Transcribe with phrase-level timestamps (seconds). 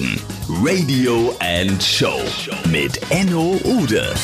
[0.00, 0.20] Wiesbaden.
[0.64, 2.20] Radio and Show
[2.70, 4.14] mit Enno Ude.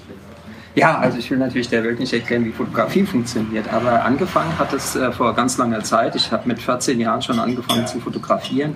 [0.75, 4.73] Ja, also ich will natürlich der Welt nicht erklären, wie Fotografie funktioniert, aber angefangen hat
[4.73, 6.17] es äh, vor ganz langer Zeit.
[6.17, 8.75] Ich habe mit 14 Jahren schon angefangen zu fotografieren,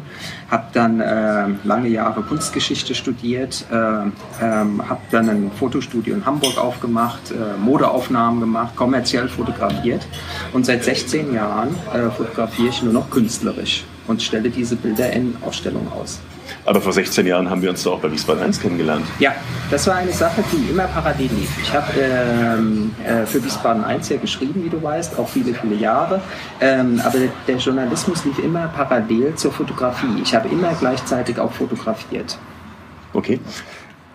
[0.50, 6.58] habe dann äh, lange Jahre Kunstgeschichte studiert, äh, ähm, habe dann ein Fotostudio in Hamburg
[6.58, 10.08] aufgemacht, äh, Modeaufnahmen gemacht, kommerziell fotografiert
[10.54, 15.36] und seit 16 Jahren äh, fotografiere ich nur noch künstlerisch und stelle diese Bilder in
[15.46, 16.22] Ausstellungen aus.
[16.66, 19.06] Aber vor 16 Jahren haben wir uns doch auch bei Wiesbaden 1 kennengelernt.
[19.20, 19.34] Ja,
[19.72, 21.50] das war eine Sache, die immer parallel lief.
[21.62, 25.76] Ich habe ähm, äh, für Wiesbaden 1 ja geschrieben, wie du weißt, auch viele, viele
[25.76, 26.22] Jahre.
[26.62, 30.22] Ähm, aber der Journalismus lief immer parallel zur Fotografie.
[30.22, 32.38] Ich habe immer gleichzeitig auch fotografiert.
[33.14, 33.40] Okay.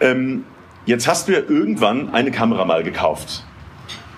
[0.00, 0.44] Ähm,
[0.87, 3.44] jetzt hast du ja irgendwann eine Kamera mal gekauft.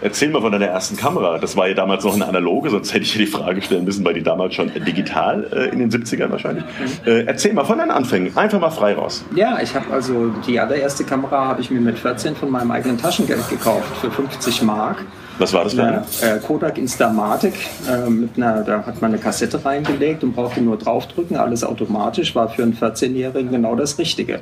[0.01, 1.39] Erzähl mal von deiner ersten Kamera.
[1.39, 4.05] Das war ja damals noch eine analoge, sonst hätte ich dir die Frage stellen müssen,
[4.05, 6.65] weil die damals schon digital äh, in den 70ern wahrscheinlich.
[7.05, 8.37] Äh, erzähl mal von deinen Anfängen.
[8.37, 9.25] Einfach mal frei raus.
[9.35, 12.99] Ja, ich habe also die allererste Kamera habe ich mir mit 14 von meinem eigenen
[12.99, 15.05] Taschengeld gekauft für 50 Mark.
[15.39, 16.05] Was war das für eine?
[16.23, 17.53] Äh, Kodak Instamatic.
[17.89, 22.35] Äh, mit einer, da hat man eine Kassette reingelegt und brauchte nur draufdrücken, alles automatisch.
[22.35, 24.41] War für einen 14-Jährigen genau das Richtige.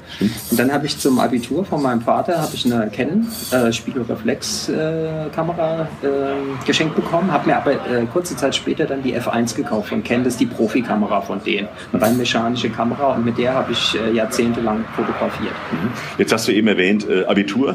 [0.51, 5.89] Und dann habe ich zum Abitur von meinem Vater habe ich eine Canon äh, Spiegelreflex-Kamera
[6.03, 7.33] äh, geschenkt bekommen.
[7.33, 10.23] Habe mir aber äh, kurze Zeit später dann die F1 gekauft von Canon.
[10.25, 11.67] Das ist die Profikamera von denen.
[11.93, 15.55] Eine rein mechanische Kamera und mit der habe ich äh, jahrzehntelang fotografiert.
[15.73, 15.91] Mhm.
[16.19, 17.75] Jetzt hast du eben erwähnt Abitur.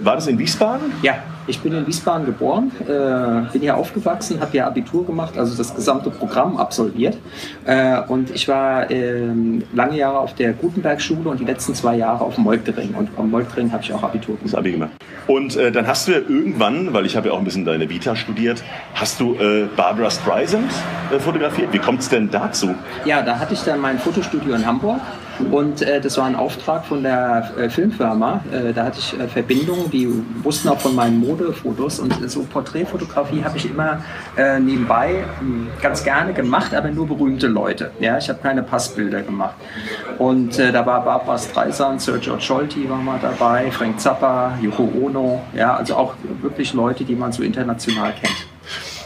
[0.00, 0.92] war das in Wiesbaden?
[1.02, 1.14] Ja,
[1.46, 5.74] ich bin in Wiesbaden geboren, äh, bin hier aufgewachsen, habe hier Abitur gemacht, also das
[5.74, 7.16] gesamte Programm absolviert.
[7.64, 9.28] Äh, und ich war äh,
[9.72, 12.94] lange Jahre auf der Gutenberg-Schule und die letzten zwei Jahre auf dem Moltgering.
[12.94, 14.52] Und am Moltgering habe ich auch Abitur gemacht.
[14.52, 14.90] Das Abi gemacht.
[15.26, 17.88] Und äh, dann hast du ja irgendwann, weil ich habe ja auch ein bisschen deine
[17.88, 18.62] Vita studiert,
[18.94, 20.70] hast du äh, Barbara Streisand
[21.12, 21.72] äh, fotografiert.
[21.72, 22.74] Wie kommt es denn dazu?
[23.04, 25.00] Ja, da hatte ich dann mein Fotostudio in Hamburg
[25.50, 28.42] und äh, das war ein Auftrag von der äh, Filmfirma.
[28.52, 30.08] Äh, da hatte ich äh, Verbindungen, die
[30.42, 32.00] wussten auch von meinen Modefotos.
[32.00, 34.02] Und so Porträtfotografie habe ich immer
[34.36, 37.90] äh, nebenbei hm, ganz gerne gemacht, aber nur berühmte Leute.
[38.00, 39.54] Ja, ich habe keine Passbilder gemacht.
[40.18, 44.90] Und äh, da war Barbara Streisand, Sir George Scholti war mal dabei, Frank Zappa, Yoko
[45.02, 45.42] Ono.
[45.54, 48.51] Ja, also auch wirklich Leute, die man so international kennt.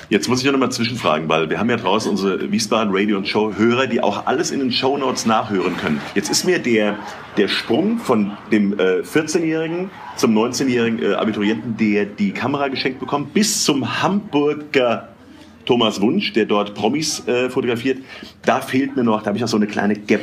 [0.09, 3.27] Jetzt muss ich noch mal zwischenfragen, weil wir haben ja draußen unsere Wiesbaden Radio und
[3.27, 6.01] Show Hörer, die auch alles in den Show Notes nachhören können.
[6.15, 6.97] Jetzt ist mir der,
[7.37, 13.35] der Sprung von dem äh, 14-Jährigen zum 19-jährigen äh, Abiturienten, der die Kamera geschenkt bekommt,
[13.35, 15.09] bis zum Hamburger
[15.65, 17.99] Thomas Wunsch, der dort Promis äh, fotografiert,
[18.45, 20.21] da fehlt mir noch, da habe ich noch so eine kleine Gap.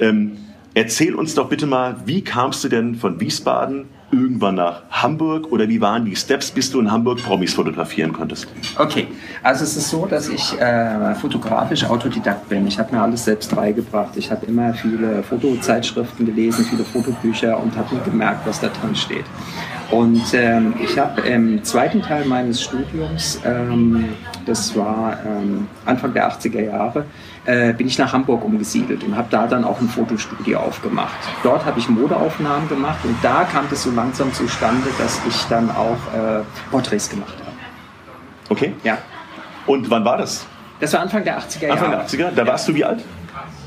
[0.00, 0.38] Ähm,
[0.74, 5.68] erzähl uns doch bitte mal, wie kamst du denn von Wiesbaden irgendwann nach Hamburg oder
[5.68, 8.48] wie waren die Steps, bis du in Hamburg Promis fotografieren konntest?
[8.76, 9.06] Okay,
[9.42, 12.66] also es ist so, dass ich äh, fotografisch Autodidakt bin.
[12.66, 14.16] Ich habe mir alles selbst beigebracht.
[14.16, 18.96] Ich habe immer viele Fotozeitschriften gelesen, viele Fotobücher und habe mir gemerkt, was da drin
[18.96, 19.24] steht.
[19.90, 24.10] Und ähm, ich habe im zweiten Teil meines Studiums, ähm,
[24.46, 27.04] das war ähm, Anfang der 80er Jahre,
[27.44, 31.16] äh, bin ich nach Hamburg umgesiedelt und habe da dann auch ein Fotostudio aufgemacht.
[31.42, 35.70] Dort habe ich Modeaufnahmen gemacht und da kam es so langsam zustande, dass ich dann
[35.70, 37.56] auch äh, Porträts gemacht habe.
[38.48, 38.74] Okay.
[38.82, 38.98] Ja.
[39.66, 40.46] Und wann war das?
[40.80, 41.72] Das war Anfang der 80er Jahre.
[41.72, 42.30] Anfang der 80er?
[42.34, 43.04] Da warst du wie alt?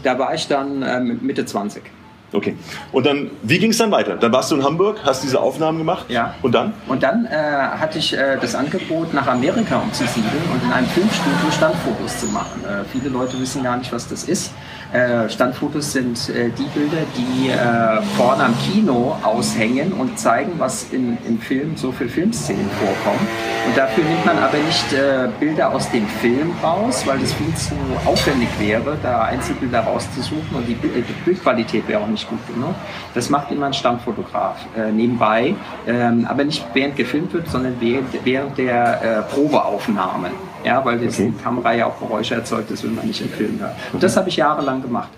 [0.03, 1.83] Da war ich dann ähm, Mitte 20.
[2.33, 2.55] Okay.
[2.91, 4.15] Und dann, wie ging es dann weiter?
[4.15, 6.05] Dann warst du in Hamburg, hast diese Aufnahmen gemacht.
[6.09, 6.33] Ja.
[6.41, 6.73] Und dann?
[6.87, 11.51] Und dann äh, hatte ich äh, das Angebot, nach Amerika umzusiedeln und in einem Filmstudio
[11.51, 12.63] Standfotos zu machen.
[12.65, 14.51] Äh, viele Leute wissen gar nicht, was das ist.
[14.93, 20.91] Äh, Standfotos sind äh, die Bilder, die äh, vorne am Kino aushängen und zeigen, was
[20.91, 23.27] in, im Film so für Filmszenen vorkommen.
[23.67, 24.85] Und dafür nimmt man aber nicht
[25.39, 27.73] Bilder aus dem Film raus, weil das viel zu
[28.05, 32.75] aufwendig wäre, da Einzelbilder rauszusuchen und die, Bild die Bildqualität wäre auch nicht gut genug.
[33.15, 34.57] Das macht immer ein Standfotograf
[34.91, 35.55] nebenbei,
[35.87, 40.52] ähm, aber nicht während gefilmt wird, sondern während der Probeaufnahmen.
[40.63, 41.33] Ja, weil die okay.
[41.43, 43.73] Kamera ja auch Geräusche erzeugt, das will man nicht im Film hören.
[43.91, 45.09] Und das habe ich jahrelang gemacht.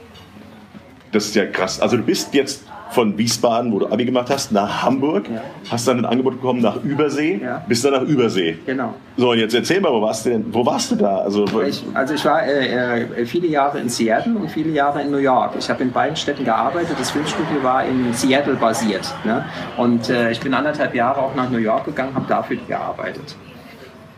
[1.12, 1.80] Das ist ja krass.
[1.80, 5.42] Also du bist jetzt von Wiesbaden, wo du Abi gemacht hast, nach Hamburg, ja.
[5.70, 7.64] hast dann ein Angebot bekommen nach Übersee, ja.
[7.68, 8.58] bist dann nach Übersee.
[8.66, 8.94] Genau.
[9.18, 10.46] So, und jetzt erzähl mal, wo warst du denn?
[10.54, 11.20] Wo warst du da?
[11.20, 15.12] Also ich, also ich war äh, äh, viele Jahre in Seattle und viele Jahre in
[15.12, 15.54] New York.
[15.58, 16.96] Ich habe in beiden Städten gearbeitet.
[16.98, 19.14] Das Filmstudio war in Seattle basiert.
[19.24, 19.46] Ne?
[19.78, 23.36] Und äh, ich bin anderthalb Jahre auch nach New York gegangen, habe dafür gearbeitet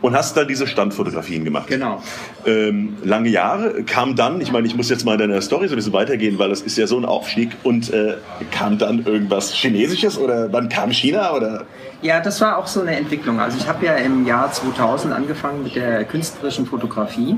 [0.00, 1.66] und hast dann diese Standfotografien gemacht.
[1.68, 2.02] Genau.
[2.46, 5.74] Ähm, lange Jahre kam dann, ich meine, ich muss jetzt mal in deiner Story so
[5.74, 8.14] ein bisschen weitergehen, weil das ist ja so ein Aufstieg und äh,
[8.50, 11.64] kam dann irgendwas Chinesisches oder wann kam China oder?
[12.00, 13.40] Ja, das war auch so eine Entwicklung.
[13.40, 17.36] Also ich habe ja im Jahr 2000 angefangen mit der künstlerischen Fotografie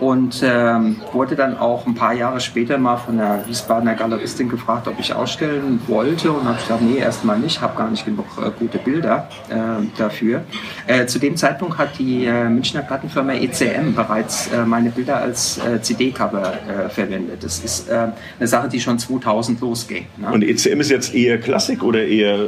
[0.00, 4.88] und ähm, wurde dann auch ein paar Jahre später mal von der Wiesbadener Galeristin gefragt,
[4.88, 8.50] ob ich ausstellen wollte und habe gesagt, nee, erstmal nicht, habe gar nicht genug äh,
[8.58, 9.54] gute Bilder äh,
[9.96, 10.42] dafür.
[10.86, 15.58] Äh, zu dem Zeitpunkt hat die äh, Münchner Plattenfirma ECM bereits äh, meine Bilder als
[15.58, 16.54] äh, CD-Cover
[16.88, 17.42] verwendet.
[17.42, 18.14] Das ist eine
[18.46, 20.06] Sache, die schon 2000 losging.
[20.16, 20.30] Ne?
[20.32, 22.38] Und ECM ist jetzt eher Klassik oder eher...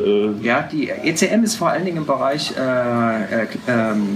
[0.42, 2.52] Ja, die ECM ist vor allen Dingen im Bereich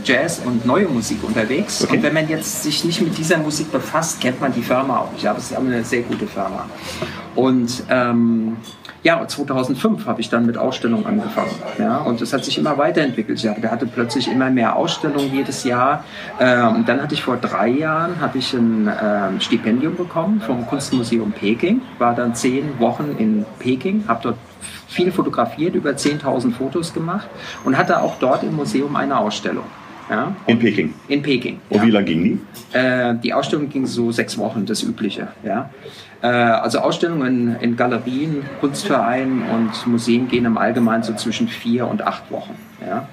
[0.04, 1.84] Jazz und neue Musik unterwegs.
[1.84, 1.96] Okay.
[1.96, 5.12] Und wenn man jetzt sich nicht mit dieser Musik befasst, kennt man die Firma auch
[5.12, 5.26] nicht.
[5.26, 6.64] Aber es ist eine sehr gute Firma.
[7.36, 8.56] Und ähm,
[9.02, 11.50] ja, 2005 habe ich dann mit Ausstellungen angefangen.
[11.78, 13.42] Ja, und das hat sich immer weiterentwickelt.
[13.42, 16.04] Ich hatte plötzlich immer mehr Ausstellungen jedes Jahr.
[16.40, 21.32] Ähm, dann hatte ich vor drei Jahren habe ich ein ähm, Stipendium bekommen vom Kunstmuseum
[21.32, 21.82] Peking.
[21.98, 24.36] War dann zehn Wochen in Peking, habe dort
[24.88, 27.28] viel fotografiert, über 10.000 Fotos gemacht
[27.64, 29.64] und hatte auch dort im Museum eine Ausstellung.
[30.10, 30.34] Ja?
[30.46, 30.92] In Peking?
[31.06, 31.60] In Peking.
[31.70, 31.82] Und ja.
[31.84, 32.76] wie lange ging die?
[32.76, 35.28] Äh, die Ausstellung ging so sechs Wochen, das Übliche.
[35.44, 35.70] Ja?
[36.20, 41.86] Äh, also Ausstellungen in, in Galerien, Kunstvereinen und Museen gehen im Allgemeinen so zwischen vier
[41.86, 42.56] und acht Wochen.
[42.84, 43.08] Ja?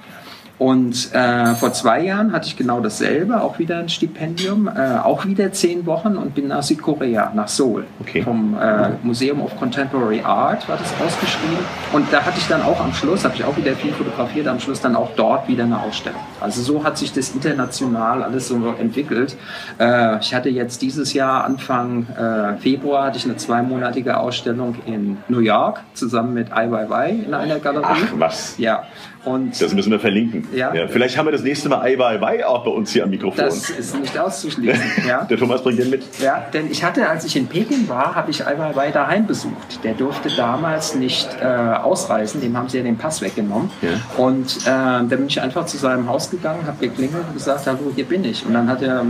[0.58, 5.24] Und äh, vor zwei Jahren hatte ich genau dasselbe, auch wieder ein Stipendium, äh, auch
[5.24, 7.86] wieder zehn Wochen und bin nach Südkorea, nach Seoul.
[8.00, 8.22] Okay.
[8.22, 11.58] Vom äh, Museum of Contemporary Art war das ausgeschrieben.
[11.92, 14.58] Und da hatte ich dann auch am Schluss, habe ich auch wieder viel fotografiert, am
[14.58, 16.20] Schluss dann auch dort wieder eine Ausstellung.
[16.40, 19.36] Also so hat sich das international alles so entwickelt.
[19.78, 25.18] Äh, ich hatte jetzt dieses Jahr, Anfang äh, Februar, hatte ich eine zweimonatige Ausstellung in
[25.28, 27.84] New York zusammen mit Weiwei in einer Galerie.
[27.84, 28.58] Ach was.
[28.58, 28.82] Ja.
[29.24, 30.46] Und das müssen wir verlinken.
[30.54, 30.74] Ja.
[30.74, 30.88] ja.
[30.88, 33.44] vielleicht haben wir das nächste Mal Ei bei auch bei uns hier am Mikrofon.
[33.44, 34.82] Das ist nicht auszuschließen.
[35.08, 35.24] ja.
[35.24, 36.04] Der Thomas bringt den mit.
[36.20, 39.82] Ja, denn ich hatte, als ich in Peking war, habe ich Ei bei daheim besucht.
[39.84, 43.70] Der durfte damals nicht äh, ausreisen, dem haben sie ja den Pass weggenommen.
[43.82, 43.88] Ja.
[44.16, 47.92] Und äh, dann bin ich einfach zu seinem Haus gegangen, habe geklingelt und gesagt, hallo,
[47.94, 48.46] hier bin ich.
[48.46, 49.04] Und dann hat der,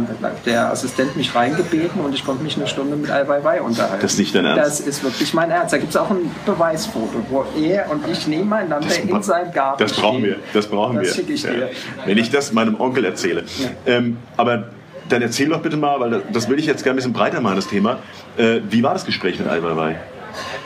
[0.47, 3.23] der Assistent mich reingebeten und ich konnte mich eine Stunde mit Ei
[3.61, 3.99] unterhalten.
[4.01, 4.61] Das ist nicht dein Ernst?
[4.61, 5.73] Das ist wirklich mein Ernst.
[5.73, 10.23] Da gibt es auch ein Beweisfoto, wo er und ich nebeneinander in seinem Garten brauchen
[10.23, 10.37] wir.
[10.53, 11.35] Das brauchen das wir.
[11.35, 11.51] Ich ja.
[12.05, 13.45] Wenn ich das meinem Onkel erzähle.
[13.59, 13.71] Ja.
[13.87, 14.71] Ähm, aber
[15.09, 17.57] dann erzähl doch bitte mal, weil das will ich jetzt gerne ein bisschen breiter machen,
[17.57, 17.99] das Thema.
[18.37, 19.97] Äh, wie war das Gespräch mit Al-Bawai?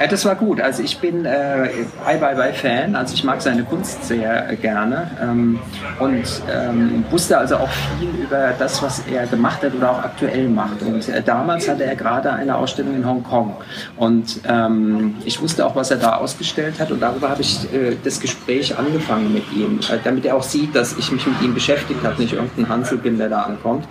[0.02, 0.60] Ja, das war gut.
[0.60, 1.68] Also ich bin äh,
[2.04, 5.60] Ai Weiwei Fan, also ich mag seine Kunst sehr äh, gerne ähm,
[6.00, 10.48] und ähm, wusste also auch viel über das, was er gemacht hat oder auch aktuell
[10.48, 10.82] macht.
[10.82, 13.54] Und äh, damals hatte er gerade eine Ausstellung in Hongkong
[13.96, 17.94] und ähm, ich wusste auch, was er da ausgestellt hat und darüber habe ich äh,
[18.02, 21.54] das Gespräch angefangen mit ihm, äh, damit er auch sieht, dass ich mich mit ihm
[21.54, 23.86] beschäftigt habe, nicht irgendein Hansel bin, der da ankommt.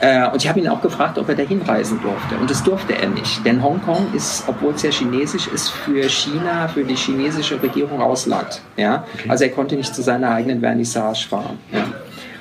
[0.00, 2.98] Äh, und ich habe ihn auch gefragt, ob er da hinreisen durfte und das durfte
[2.98, 7.62] er nicht, denn Hongkong ist, obwohl es ja chinesisch ist, für China, für die chinesische
[7.62, 8.60] Regierung Ausland.
[8.76, 9.04] Ja?
[9.14, 9.30] Okay.
[9.30, 11.58] Also er konnte nicht zu seiner eigenen Vernissage fahren.
[11.72, 11.84] Ja?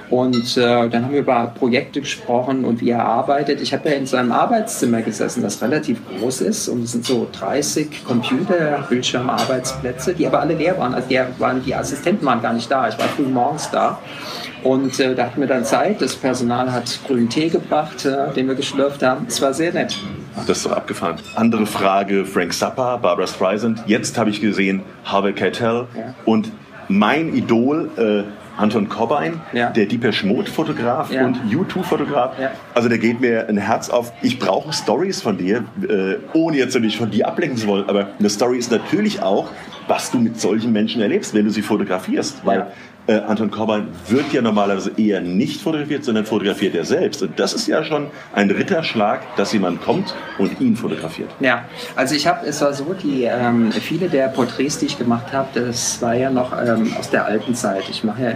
[0.10, 3.62] Und äh, dann haben wir über Projekte gesprochen und wie er arbeitet.
[3.62, 6.68] Ich habe ja in seinem Arbeitszimmer gesessen, das relativ groß ist.
[6.68, 10.94] Und es sind so 30 Computer, Bildschirmarbeitsplätze, die aber alle leer waren.
[10.94, 12.88] Also die, waren, die Assistenten waren gar nicht da.
[12.90, 14.00] Ich war früh morgens da.
[14.62, 16.00] Und äh, da hatten wir dann Zeit.
[16.00, 19.26] Das Personal hat grünen Tee gebracht, äh, den wir geschlürft haben.
[19.28, 19.98] Es war sehr nett.
[20.48, 21.18] Das ist doch abgefahren.
[21.36, 23.84] Andere Frage: Frank Zappa, Barbara Streisand.
[23.86, 26.14] Jetzt habe ich gesehen Harvey Keitel ja.
[26.26, 26.52] und
[26.90, 28.24] mein Idol, äh,
[28.56, 29.72] Anton Cobain, Ja.
[29.72, 31.26] der Deepesh Mode-Fotograf Ja.
[31.26, 32.38] und U2-Fotograf.
[32.40, 32.52] Ja.
[32.76, 34.12] Also der geht mir ein Herz auf.
[34.22, 37.90] Ich brauche Stories von dir, äh, ohne jetzt natürlich von dir ablenken zu wollen.
[37.90, 39.50] Aber eine Story ist natürlich auch,
[39.88, 42.46] was du mit solchen Menschen erlebst, wenn du sie fotografierst.
[42.46, 42.68] Weil.
[43.08, 47.22] Äh, Anton Cobain wird ja normalerweise eher nicht fotografiert, sondern fotografiert er selbst.
[47.22, 51.30] Und das ist ja schon ein Ritterschlag, dass jemand kommt und ihn fotografiert.
[51.40, 55.34] Ja, also ich habe, es war so, die ähm, viele der Porträts, die ich gemacht
[55.34, 57.84] habe, das war ja noch ähm, aus der alten Zeit.
[57.90, 58.34] Ich mache ja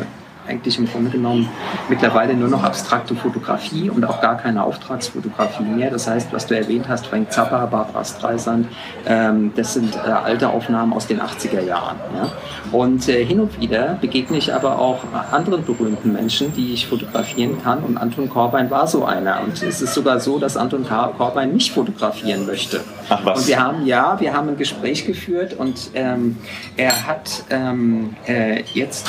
[0.47, 1.49] eigentlich im Grunde genommen
[1.89, 5.89] mittlerweile nur noch abstrakte Fotografie und auch gar keine Auftragsfotografie mehr.
[5.89, 8.67] Das heißt, was du erwähnt hast, Frank Zappa, Barbara Streisand,
[9.05, 11.97] ähm, das sind äh, alte Aufnahmen aus den 80er Jahren.
[12.15, 12.31] Ja?
[12.71, 14.99] Und äh, hin und wieder begegne ich aber auch
[15.31, 17.83] anderen berühmten Menschen, die ich fotografieren kann.
[17.83, 19.41] Und Anton Corbijn war so einer.
[19.41, 22.81] Und es ist sogar so, dass Anton Corbijn mich fotografieren möchte.
[23.09, 23.39] Ach was.
[23.39, 26.37] Und wir haben, ja, wir haben ein Gespräch geführt und ähm,
[26.75, 29.07] er hat ähm, äh, jetzt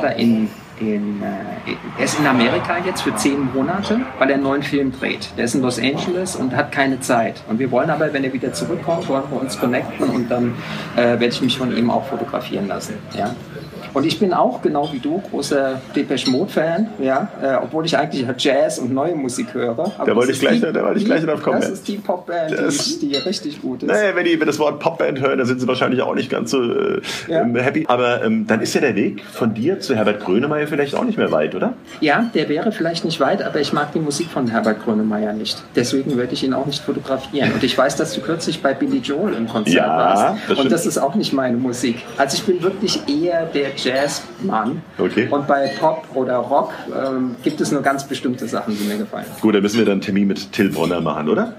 [0.00, 0.48] gerade in,
[0.80, 4.92] in äh, er ist in Amerika jetzt für zehn Monate, weil er einen neuen Film
[4.92, 5.30] dreht.
[5.36, 7.42] Der ist in Los Angeles und hat keine Zeit.
[7.48, 10.54] Und wir wollen aber, wenn er wieder zurückkommt, wollen wir uns connecten und dann
[10.96, 12.94] äh, werde ich mich von ihm auch fotografieren lassen.
[13.16, 13.34] Ja.
[13.94, 18.26] Und ich bin auch, genau wie du, großer Depeche Mode-Fan, ja, äh, obwohl ich eigentlich
[18.38, 19.74] Jazz und neue Musik höre.
[20.04, 22.52] Da wollte ich gleich- die- da wollte ich gleich drauf kommen, Das ist die Popband,
[22.52, 23.88] Das- die, die richtig gut ist.
[23.88, 26.50] Naja, wenn die wenn das Wort Popband hören, dann sind sie wahrscheinlich auch nicht ganz
[26.50, 27.42] so äh, Ja.
[27.42, 27.84] ähm, happy.
[27.88, 31.18] Aber ähm, dann ist ja der Weg von dir zu Herbert Grönemeyer vielleicht auch nicht
[31.18, 31.74] mehr weit, oder?
[32.00, 35.62] Ja, der wäre vielleicht nicht weit, aber ich mag die Musik von Herbert Grönemeyer nicht.
[35.74, 37.52] Deswegen werde ich ihn auch nicht fotografieren.
[37.52, 40.22] Und ich weiß, dass du kürzlich bei Billy Joel im Konzert Ja, warst.
[40.22, 40.72] das und stimmt.
[40.72, 41.96] das ist auch nicht meine Musik.
[42.16, 44.82] Also ich bin wirklich eher der Jazzmann.
[44.98, 45.28] Okay.
[45.30, 49.26] Und bei Pop oder Rock ähm, gibt es nur ganz bestimmte Sachen, die mir gefallen.
[49.40, 51.54] Gut, dann müssen wir dann einen Termin mit Till Bronner machen, oder?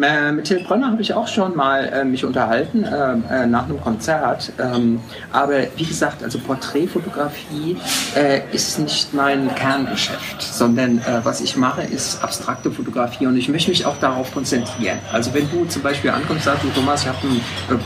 [0.00, 3.12] Äh, mit Till Brönner habe ich auch schon mal äh, mich unterhalten äh,
[3.42, 4.52] äh, nach einem Konzert.
[4.58, 5.00] Ähm,
[5.32, 7.76] aber wie gesagt, also Porträtfotografie
[8.14, 13.70] äh, ist nicht mein Kerngeschäft, sondern was ich mache, ist abstrakte Fotografie und ich möchte
[13.70, 14.98] mich auch darauf konzentrieren.
[15.12, 17.40] Also wenn du zum Beispiel ankommst und sagst, du Thomas, ich ein,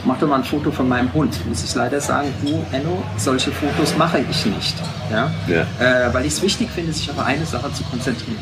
[0.05, 3.51] mach doch mal ein Foto von meinem Hund, muss ich leider sagen, du Enno, solche
[3.53, 4.77] Fotos mache ich nicht.
[5.11, 5.31] Ja?
[5.47, 6.13] Ja.
[6.13, 8.39] Weil ich es wichtig finde, sich auf eine Sache zu konzentrieren.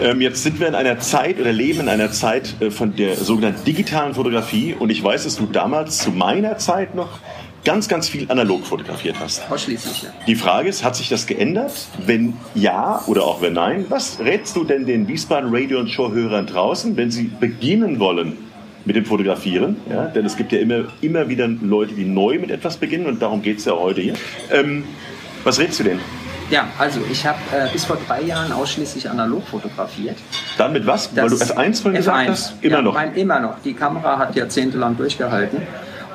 [0.00, 3.16] Ähm, jetzt sind wir in einer Zeit oder leben in einer Zeit äh, von der
[3.16, 7.18] sogenannten digitalen Fotografie und ich weiß, dass du damals zu meiner Zeit noch
[7.64, 9.50] ganz, ganz viel analog fotografiert hast.
[9.50, 10.04] Ausschließlich.
[10.04, 10.08] Ja.
[10.26, 11.72] Die Frage ist, hat sich das geändert?
[12.06, 16.12] Wenn ja oder auch wenn nein, was rätst du denn den Wiesbaden Radio und Show
[16.12, 18.38] Hörern draußen, wenn sie beginnen wollen
[18.86, 19.76] mit dem Fotografieren?
[19.90, 23.20] Ja, denn es gibt ja immer, immer wieder Leute, die neu mit etwas beginnen und
[23.20, 24.14] darum geht es ja heute hier.
[24.50, 24.84] Ähm,
[25.44, 26.00] was rätst du denn?
[26.50, 30.16] Ja, also ich habe äh, bis vor drei Jahren ausschließlich analog fotografiert.
[30.58, 31.14] Dann mit was?
[31.14, 32.54] Weil du Das- F1 vorhin gesagt F1, hast?
[32.60, 33.14] Immer ja, noch.
[33.14, 33.54] Immer noch.
[33.64, 35.62] Die Kamera hat jahrzehntelang durchgehalten.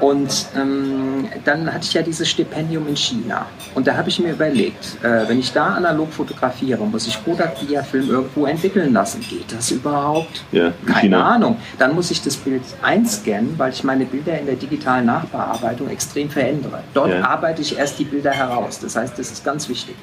[0.01, 3.45] Und ähm, dann hatte ich ja dieses Stipendium in China.
[3.75, 7.59] Und da habe ich mir überlegt, äh, wenn ich da analog fotografiere, muss ich Kodak
[7.59, 9.21] Diafilm irgendwo entwickeln lassen.
[9.21, 10.43] Geht das überhaupt?
[10.51, 11.23] Ja, in Keine China.
[11.35, 11.57] Ahnung.
[11.79, 16.29] Dann muss ich das Bild einscannen, weil ich meine Bilder in der digitalen Nachbearbeitung extrem
[16.29, 16.79] verändere.
[16.93, 17.23] Dort Ja.
[17.23, 18.79] arbeite ich erst die Bilder heraus.
[18.79, 19.95] Das heißt, das ist ganz wichtig.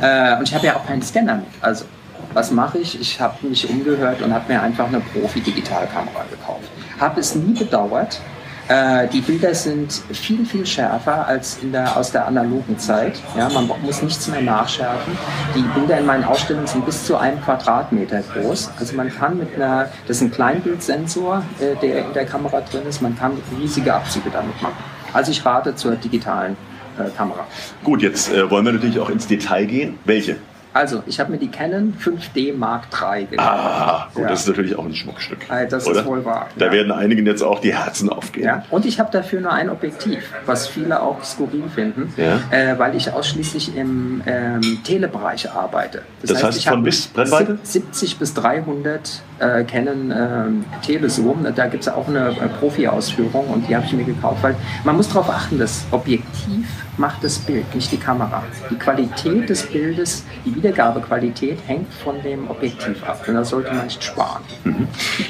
[0.00, 1.46] Äh, und ich habe ja auch keinen Scanner mit.
[1.60, 1.84] Also,
[2.32, 2.98] was mache ich?
[3.00, 6.68] Ich habe mich umgehört und habe mir einfach eine Profi-Digitalkamera gekauft.
[6.98, 8.20] Habe es nie bedauert.
[8.68, 13.20] Äh, die Bilder sind viel, viel schärfer als in der, aus der analogen Zeit.
[13.36, 15.16] Ja, man muss nichts mehr nachschärfen.
[15.54, 18.70] Die Bilder in meinen Ausstellungen sind bis zu einem Quadratmeter groß.
[18.78, 22.86] Also man kann mit einer, das ist ein Kleinbildsensor, äh, der in der Kamera drin
[22.88, 24.82] ist, man kann riesige Abzüge damit machen.
[25.12, 26.56] Also ich rate zur digitalen
[26.98, 27.46] äh, Kamera.
[27.82, 29.98] Gut, jetzt äh, wollen wir natürlich auch ins Detail gehen.
[30.04, 30.36] Welche?
[30.74, 33.48] Also, ich habe mir die Canon 5D Mark III gekauft.
[33.48, 34.28] Ah, gut, Ja.
[34.28, 35.38] das ist natürlich auch ein Schmuckstück.
[35.48, 36.00] Äh, das oder?
[36.00, 36.48] ist wohl wahr.
[36.58, 36.72] Da ja.
[36.72, 38.44] werden einigen jetzt auch die Herzen aufgehen.
[38.44, 42.40] Ja, und ich habe dafür nur ein Objektiv, was viele auch skurril finden, Ja.
[42.50, 46.02] äh, weil ich ausschließlich im ähm, Telebereich arbeite.
[46.22, 47.58] Das heißt, ich von habe bis Brennweite?
[47.62, 51.46] 70 bis 300 äh, Canon ähm, Telezoom.
[51.54, 54.96] Da gibt es auch eine äh, Profi-Ausführung und die habe ich mir gekauft, weil man
[54.96, 56.66] muss darauf achten, das Objektiv
[56.96, 58.42] macht das Bild, nicht die Kamera.
[58.70, 63.84] Die Qualität des Bildes, die Wiedergabequalität hängt von dem Objektiv ab und da sollte man
[63.84, 64.42] nicht sparen.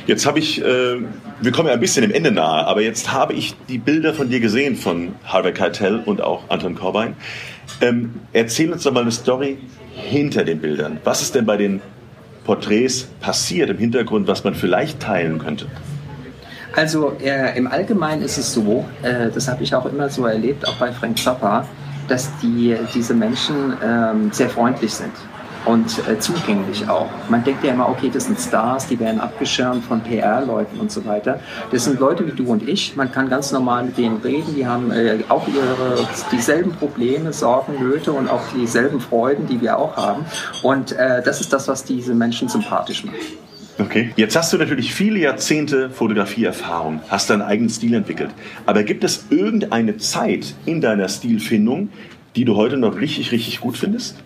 [0.06, 0.98] Jetzt habe ich, äh,
[1.40, 4.28] wir kommen ja ein bisschen dem Ende nahe, aber jetzt habe ich die Bilder von
[4.28, 7.16] dir gesehen, von Harvey Keitel und auch Anton Corbijn.
[7.80, 9.58] Ähm, erzähl uns doch mal eine Story
[9.92, 10.98] hinter den Bildern.
[11.02, 11.80] Was ist denn bei den
[12.44, 15.66] Porträts passiert im Hintergrund, was man vielleicht teilen könnte?
[16.76, 20.66] Also äh, im Allgemeinen ist es so, äh, das habe ich auch immer so erlebt,
[20.68, 21.66] auch bei Frank Zappa,
[22.08, 25.12] dass die, diese Menschen ähm, sehr freundlich sind.
[25.66, 27.08] und äh, zugänglich auch.
[27.30, 31.04] Man denkt ja immer, okay, das sind Stars, die werden abgeschirmt von PR-Leuten und so
[31.06, 31.40] weiter.
[31.70, 32.96] Das sind Leute wie du und ich.
[32.96, 34.54] Man kann ganz normal mit denen reden.
[34.54, 39.78] Die haben äh, auch ihre, dieselben Probleme, Sorgen, Nöte und auch dieselben Freuden, die wir
[39.78, 40.26] auch haben.
[40.62, 43.16] Und äh, das ist das, was diese Menschen sympathisch macht.
[43.78, 44.12] Okay.
[44.16, 48.30] Jetzt hast du natürlich viele Jahrzehnte Fotografieerfahrung, hast deinen eigenen Stil entwickelt.
[48.66, 51.88] Aber gibt es irgendeine Zeit in deiner Stilfindung,
[52.36, 54.16] die du heute noch richtig, richtig gut findest?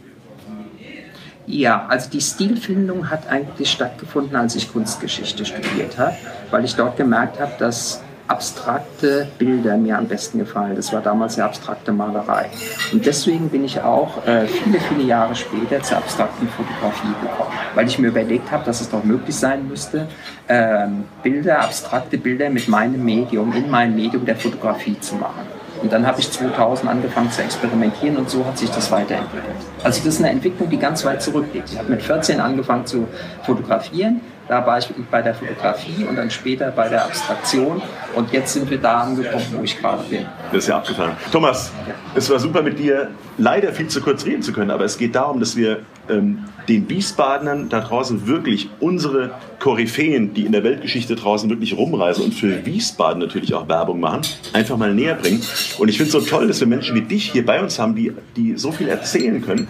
[1.46, 6.14] Ja, also die Stilfindung hat eigentlich stattgefunden, als ich Kunstgeschichte studiert habe,
[6.50, 10.76] weil ich dort gemerkt habe, dass abstrakte Bilder mir am besten gefallen.
[10.76, 12.50] Das war damals ja abstrakte Malerei.
[12.92, 17.86] Und deswegen bin ich auch äh, viele, viele Jahre später zur abstrakten Fotografie gekommen, weil
[17.86, 20.06] ich mir überlegt habe, dass es doch möglich sein müsste,
[20.48, 25.46] ähm, Bilder, abstrakte Bilder mit meinem Medium, in meinem Medium der Fotografie zu machen.
[25.82, 29.54] Und dann habe ich 2000 angefangen zu experimentieren und so hat sich das weiterentwickelt.
[29.84, 31.70] Also das ist eine Entwicklung, die ganz weit zurückliegt.
[31.72, 33.06] Ich habe mit 14 angefangen zu
[33.44, 34.20] fotografieren.
[34.48, 37.82] Da war ich bei der Fotografie und dann später bei der Abstraktion.
[38.14, 40.24] Und jetzt sind wir da angekommen, wo ich gerade bin.
[40.52, 41.12] Das ist ja abgefahren.
[41.30, 41.94] Thomas, ja.
[42.14, 45.14] es war super mit dir, leider viel zu kurz reden zu können, aber es geht
[45.14, 51.14] darum, dass wir ähm, den Wiesbadenern da draußen wirklich unsere Koryphäen, die in der Weltgeschichte
[51.14, 54.22] draußen wirklich rumreisen und für Wiesbaden natürlich auch Werbung machen,
[54.54, 55.42] einfach mal näher bringen.
[55.78, 57.94] Und ich finde es so toll, dass wir Menschen wie dich hier bei uns haben,
[57.94, 59.68] die, die so viel erzählen können.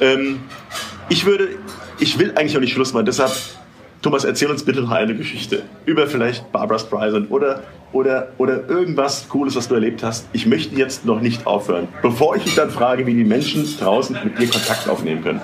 [0.00, 0.40] Ähm,
[1.10, 1.48] ich würde,
[1.98, 3.32] ich will eigentlich auch nicht Schluss machen, deshalb
[4.06, 9.28] Thomas, erzähl uns bitte noch eine Geschichte über vielleicht Barbara Streisand oder, oder, oder irgendwas
[9.28, 10.28] Cooles, was du erlebt hast.
[10.32, 14.16] Ich möchte jetzt noch nicht aufhören, bevor ich dich dann frage, wie die Menschen draußen
[14.22, 15.40] mit dir Kontakt aufnehmen können.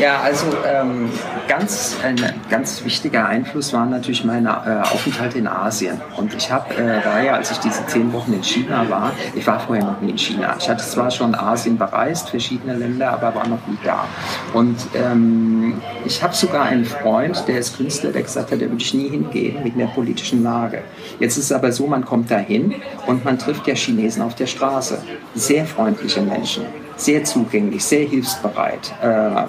[0.00, 1.10] Ja, also ähm,
[1.46, 2.16] ganz, ein
[2.48, 6.00] ganz wichtiger Einfluss waren natürlich meine äh, Aufenthalte in Asien.
[6.16, 9.46] Und ich habe, äh, war ja, als ich diese zehn Wochen in China war, ich
[9.46, 10.56] war vorher noch nie in China.
[10.58, 14.06] Ich hatte zwar schon Asien bereist, verschiedene Länder, aber war noch nie da.
[14.54, 18.82] Und ähm, ich habe sogar einen Freund, der ist Künstler, der gesagt hat, der würde
[18.82, 20.82] ich nie hingehen wegen der politischen Lage.
[21.18, 22.74] Jetzt ist es aber so, man kommt dahin
[23.06, 25.02] und man trifft ja Chinesen auf der Straße.
[25.34, 26.64] Sehr freundliche Menschen
[27.00, 28.92] sehr zugänglich, sehr hilfsbereit.
[29.02, 29.46] Äh,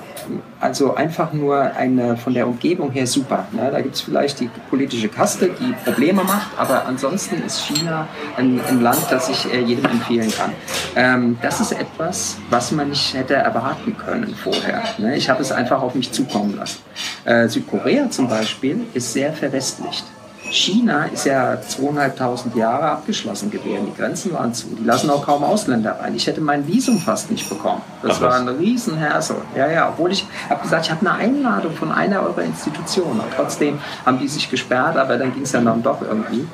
[0.59, 3.47] also einfach nur eine von der Umgebung her super.
[3.51, 3.69] Ne?
[3.71, 8.61] Da gibt es vielleicht die politische Kaste, die Probleme macht, aber ansonsten ist China ein,
[8.67, 10.53] ein Land, das ich äh, jedem empfehlen kann.
[10.95, 14.83] Ähm, das ist etwas, was man nicht hätte erwarten können vorher.
[14.97, 15.17] Ne?
[15.17, 16.79] Ich habe es einfach auf mich zukommen lassen.
[17.25, 20.05] Äh, Südkorea zum Beispiel ist sehr verwestlicht.
[20.51, 23.87] China ist ja zweieinhalbtausend Jahre abgeschlossen gewesen.
[23.87, 24.67] Die Grenzen waren zu.
[24.67, 26.13] Die lassen auch kaum Ausländer rein.
[26.13, 27.81] Ich hätte mein Visum fast nicht bekommen.
[28.03, 29.37] Das Ach, war ein Riesenhersel.
[29.55, 29.89] Ja, ja.
[29.89, 33.21] Obwohl ich habe gesagt, ich habe eine Einladung von einer eurer Institutionen.
[33.21, 36.45] Und trotzdem haben die sich gesperrt, aber dann ging es ja dann doch irgendwie.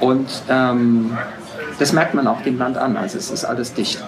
[0.00, 1.16] Und ähm,
[1.78, 2.96] das merkt man auch dem Land an.
[2.96, 4.02] Also es ist alles dicht.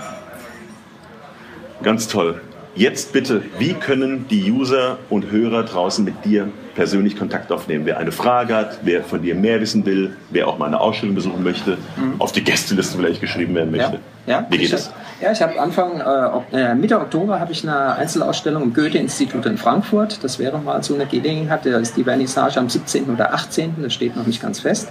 [1.83, 2.40] Ganz toll.
[2.79, 7.85] Jetzt bitte, wie können die User und Hörer draußen mit dir persönlich Kontakt aufnehmen?
[7.87, 11.17] Wer eine Frage hat, wer von dir mehr wissen will, wer auch mal eine Ausstellung
[11.17, 12.21] besuchen möchte, mhm.
[12.21, 13.99] auf die Gästeliste vielleicht geschrieben werden möchte.
[14.29, 14.47] Ja, ja.
[14.49, 14.93] Wie geht es?
[15.21, 19.59] Ja, ich habe Anfang, äh, äh, Mitte Oktober habe ich eine Einzelausstellung im Goethe-Institut in
[19.59, 20.23] Frankfurt.
[20.23, 21.67] Das wäre mal so eine Gelegenheit.
[21.67, 23.12] Da ist die Vernissage am 17.
[23.12, 23.75] oder 18.
[23.83, 24.87] Das steht noch nicht ganz fest.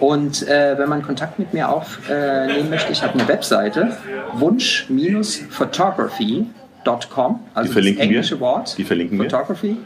[0.00, 3.96] Und äh, wenn man Kontakt mit mir aufnehmen möchte, ich habe eine Webseite,
[4.32, 6.46] wunsch-photography
[6.86, 8.40] photography.com, also die verlinken das englische wir.
[8.40, 8.78] Wort.
[8.78, 9.76] Die verlinken Photography.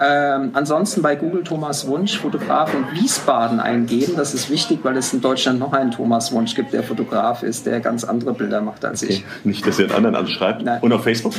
[0.00, 4.14] Ähm, ansonsten bei Google Thomas Wunsch, Fotograf in Wiesbaden eingeben.
[4.16, 7.66] Das ist wichtig, weil es in Deutschland noch einen Thomas Wunsch gibt, der Fotograf ist,
[7.66, 9.14] der ganz andere Bilder macht als okay.
[9.14, 9.44] ich.
[9.44, 10.62] Nicht, dass ihr einen anderen anschreibt.
[10.62, 10.80] Nein.
[10.82, 11.34] Und auf Facebook?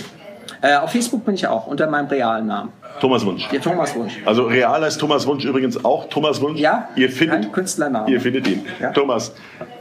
[0.61, 2.73] Äh, auf Facebook bin ich auch, unter meinem realen Namen.
[2.99, 3.47] Thomas Wunsch.
[3.51, 4.13] Ja, Thomas Wunsch.
[4.25, 6.59] Also real heißt Thomas Wunsch übrigens auch Thomas Wunsch.
[6.59, 8.11] Ja, ihr findet, kein Künstlername.
[8.11, 8.65] Ihr findet ihn.
[8.79, 8.91] Ja.
[8.91, 9.33] Thomas,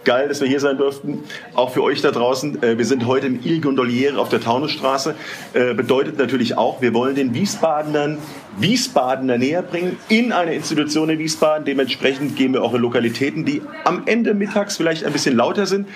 [0.05, 1.25] geil, dass wir hier sein durften.
[1.55, 2.62] Auch für euch da draußen.
[2.62, 5.14] Äh, wir sind heute im Il Gondoliere auf der Taunusstraße.
[5.53, 8.18] Äh, bedeutet natürlich auch, wir wollen den Wiesbadenern
[8.61, 11.64] Wiesbadener näher bringen in eine Institution in Wiesbaden.
[11.64, 15.87] Dementsprechend gehen wir auch in Lokalitäten, die am Ende mittags vielleicht ein bisschen lauter sind.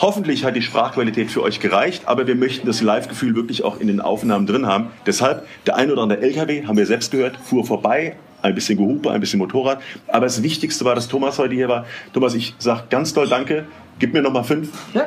[0.00, 3.86] Hoffentlich hat die Sprachqualität für euch gereicht, aber wir möchten das Live-Gefühl wirklich auch in
[3.86, 4.90] den Aufnahmen drin haben.
[5.06, 9.10] Deshalb, der ein oder andere LKW, haben wir selbst gehört, fuhr vorbei, ein bisschen Gehupe,
[9.10, 9.80] ein bisschen Motorrad.
[10.08, 11.86] Aber das Wichtigste war, dass Thomas heute hier war.
[12.12, 13.66] Thomas, ich sage ganz toll Danke.
[13.98, 14.70] Gib mir nochmal fünf.
[14.92, 15.06] Ja.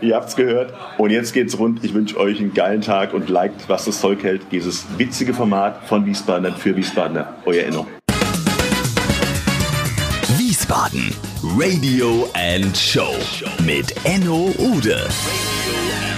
[0.00, 0.74] Ihr habt's gehört.
[0.98, 1.82] Und jetzt geht's rund.
[1.82, 4.42] Ich wünsche euch einen geilen Tag und liked, was das Zeug hält.
[4.52, 7.34] Dieses witzige Format von Wiesbadener für Wiesbadener.
[7.46, 7.86] Euer Enno.
[10.36, 11.14] Wiesbaden.
[11.58, 13.14] Radio and Show
[13.64, 14.96] mit Enno Ude.
[14.96, 16.15] Radio and Show.